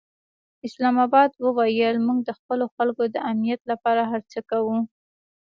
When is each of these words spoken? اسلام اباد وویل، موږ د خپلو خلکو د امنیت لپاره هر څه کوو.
اسلام 0.67 0.95
اباد 1.05 1.31
وویل، 1.45 1.97
موږ 2.07 2.19
د 2.23 2.29
خپلو 2.39 2.65
خلکو 2.75 3.03
د 3.13 3.15
امنیت 3.31 3.61
لپاره 3.71 4.01
هر 4.11 4.21
څه 4.31 4.39
کوو. 4.49 4.77